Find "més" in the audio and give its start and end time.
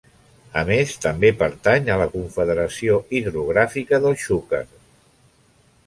0.69-0.93